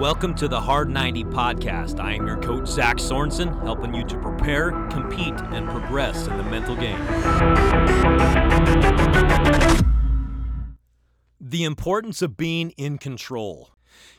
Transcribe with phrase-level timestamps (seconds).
[0.00, 2.00] Welcome to the Hard 90 podcast.
[2.00, 6.42] I am your coach, Zach Sorensen, helping you to prepare, compete, and progress in the
[6.42, 6.98] mental game.
[11.38, 13.72] The importance of being in control.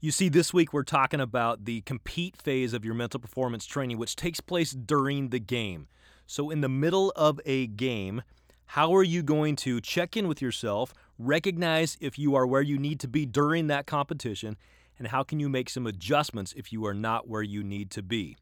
[0.00, 3.98] You see, this week we're talking about the compete phase of your mental performance training,
[3.98, 5.86] which takes place during the game.
[6.26, 8.22] So, in the middle of a game,
[8.66, 12.78] how are you going to check in with yourself, recognize if you are where you
[12.78, 14.56] need to be during that competition,
[14.98, 18.02] and how can you make some adjustments if you are not where you need to
[18.02, 18.36] be?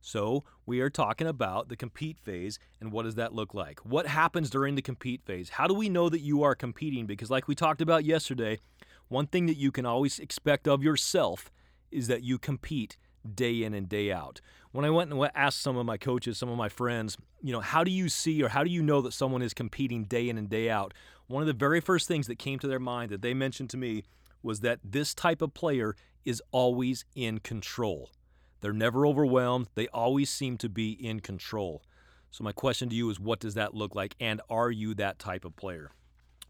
[0.00, 3.80] So, we are talking about the compete phase and what does that look like?
[3.80, 5.48] What happens during the compete phase?
[5.50, 7.06] How do we know that you are competing?
[7.06, 8.60] Because, like we talked about yesterday,
[9.08, 11.50] one thing that you can always expect of yourself
[11.90, 12.96] is that you compete
[13.34, 14.40] day in and day out.
[14.72, 17.60] When I went and asked some of my coaches, some of my friends, you know,
[17.60, 20.38] how do you see or how do you know that someone is competing day in
[20.38, 20.94] and day out?
[21.26, 23.76] One of the very first things that came to their mind that they mentioned to
[23.76, 24.04] me
[24.46, 28.10] was that this type of player is always in control.
[28.62, 31.82] They're never overwhelmed, they always seem to be in control.
[32.30, 35.18] So, my question to you is what does that look like, and are you that
[35.18, 35.90] type of player?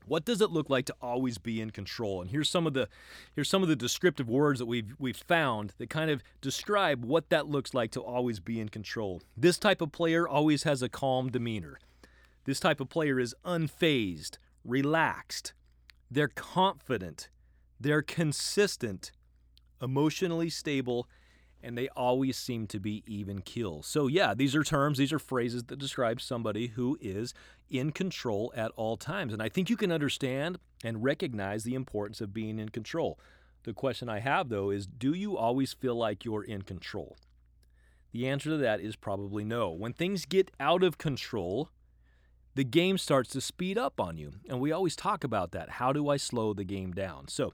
[0.06, 2.20] What does it look like to always be in control?
[2.20, 2.88] And here's some of the
[3.34, 7.28] here's some of the descriptive words that we've we've found that kind of describe what
[7.30, 9.20] that looks like to always be in control.
[9.36, 11.78] This type of player always has a calm demeanor.
[12.44, 15.52] This type of player is unfazed, relaxed.
[16.08, 17.28] They're confident.
[17.78, 19.12] They're consistent,
[19.80, 21.08] emotionally stable,
[21.62, 23.82] and they always seem to be even kill.
[23.82, 27.34] So, yeah, these are terms, these are phrases that describe somebody who is
[27.68, 29.32] in control at all times.
[29.32, 33.18] And I think you can understand and recognize the importance of being in control.
[33.64, 37.16] The question I have, though, is do you always feel like you're in control?
[38.12, 39.70] The answer to that is probably no.
[39.70, 41.70] When things get out of control,
[42.54, 44.34] the game starts to speed up on you.
[44.48, 45.68] And we always talk about that.
[45.70, 47.28] How do I slow the game down?
[47.28, 47.52] So,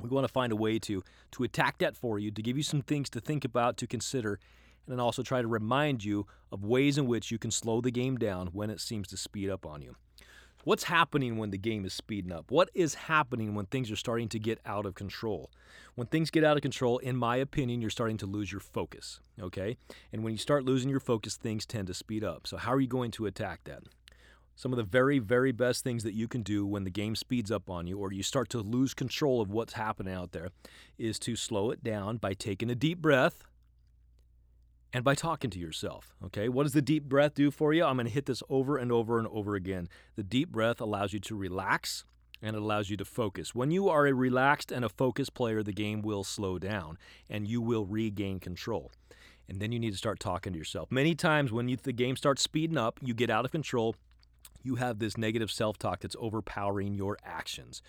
[0.00, 1.02] we want to find a way to
[1.32, 4.38] to attack that for you to give you some things to think about to consider
[4.86, 7.90] and then also try to remind you of ways in which you can slow the
[7.90, 9.96] game down when it seems to speed up on you.
[10.64, 12.50] What's happening when the game is speeding up?
[12.50, 15.50] What is happening when things are starting to get out of control?
[15.94, 19.20] When things get out of control in my opinion you're starting to lose your focus
[19.40, 19.76] okay?
[20.12, 22.46] And when you start losing your focus things tend to speed up.
[22.46, 23.82] So how are you going to attack that
[24.56, 27.50] some of the very, very best things that you can do when the game speeds
[27.50, 30.48] up on you or you start to lose control of what's happening out there
[30.98, 33.44] is to slow it down by taking a deep breath
[34.94, 36.14] and by talking to yourself.
[36.24, 37.84] Okay, what does the deep breath do for you?
[37.84, 39.88] I'm going to hit this over and over and over again.
[40.16, 42.04] The deep breath allows you to relax
[42.40, 43.54] and it allows you to focus.
[43.54, 46.96] When you are a relaxed and a focused player, the game will slow down
[47.28, 48.90] and you will regain control.
[49.48, 50.90] And then you need to start talking to yourself.
[50.90, 53.94] Many times when you, the game starts speeding up, you get out of control
[54.66, 57.82] you have this negative self talk that's overpowering your actions.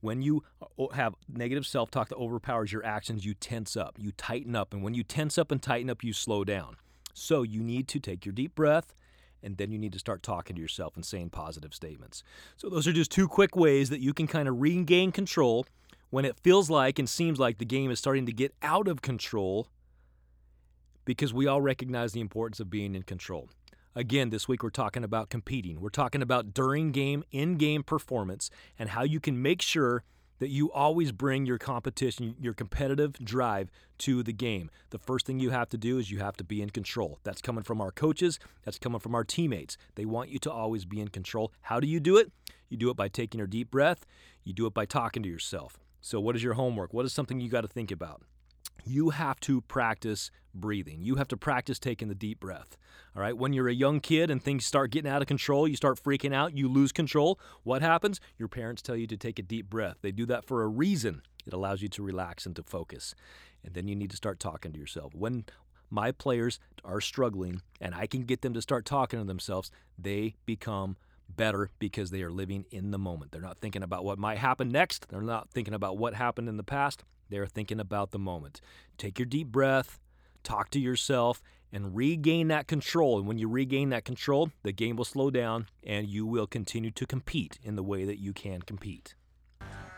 [0.00, 0.44] When you
[0.78, 4.72] uh, have negative self talk that overpowers your actions, you tense up, you tighten up.
[4.72, 6.76] And when you tense up and tighten up, you slow down.
[7.14, 8.94] So you need to take your deep breath
[9.42, 12.22] and then you need to start talking to yourself and saying positive statements.
[12.56, 15.66] So those are just two quick ways that you can kind of regain control
[16.10, 19.02] when it feels like and seems like the game is starting to get out of
[19.02, 19.68] control
[21.04, 23.48] because we all recognize the importance of being in control.
[23.98, 25.80] Again, this week we're talking about competing.
[25.80, 28.48] We're talking about during game, in game performance,
[28.78, 30.04] and how you can make sure
[30.38, 34.70] that you always bring your competition, your competitive drive to the game.
[34.90, 37.18] The first thing you have to do is you have to be in control.
[37.24, 39.76] That's coming from our coaches, that's coming from our teammates.
[39.96, 41.52] They want you to always be in control.
[41.62, 42.30] How do you do it?
[42.68, 44.06] You do it by taking a deep breath,
[44.44, 45.76] you do it by talking to yourself.
[46.00, 46.94] So, what is your homework?
[46.94, 48.22] What is something you got to think about?
[48.84, 51.02] You have to practice breathing.
[51.02, 52.76] You have to practice taking the deep breath.
[53.14, 53.36] All right.
[53.36, 56.34] When you're a young kid and things start getting out of control, you start freaking
[56.34, 57.38] out, you lose control.
[57.62, 58.20] What happens?
[58.38, 59.96] Your parents tell you to take a deep breath.
[60.02, 61.22] They do that for a reason.
[61.46, 63.14] It allows you to relax and to focus.
[63.64, 65.14] And then you need to start talking to yourself.
[65.14, 65.44] When
[65.90, 70.34] my players are struggling and I can get them to start talking to themselves, they
[70.44, 70.96] become
[71.28, 73.32] better because they are living in the moment.
[73.32, 75.08] They're not thinking about what might happen next.
[75.08, 77.04] They're not thinking about what happened in the past.
[77.28, 78.60] They're thinking about the moment.
[78.96, 80.00] Take your deep breath,
[80.42, 81.42] talk to yourself,
[81.72, 83.18] and regain that control.
[83.18, 86.90] And when you regain that control, the game will slow down and you will continue
[86.92, 89.14] to compete in the way that you can compete.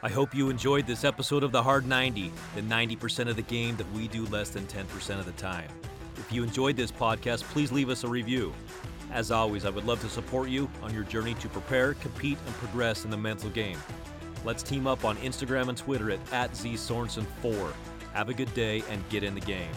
[0.02, 3.76] I hope you enjoyed this episode of The Hard 90, the 90% of the game
[3.76, 5.68] that we do less than 10% of the time.
[6.16, 8.54] If you enjoyed this podcast, please leave us a review.
[9.12, 12.54] As always, I would love to support you on your journey to prepare, compete, and
[12.54, 13.78] progress in the mental game.
[14.44, 17.72] Let's team up on Instagram and Twitter at, at ZSorensen4.
[18.12, 19.70] Have a good day and get in the game.